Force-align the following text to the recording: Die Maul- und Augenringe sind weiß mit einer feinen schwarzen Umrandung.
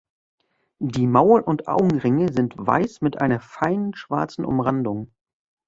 Die 0.79 1.05
Maul- 1.05 1.41
und 1.41 1.67
Augenringe 1.67 2.33
sind 2.33 2.55
weiß 2.57 3.01
mit 3.01 3.21
einer 3.21 3.39
feinen 3.39 3.93
schwarzen 3.93 4.45
Umrandung. 4.45 5.13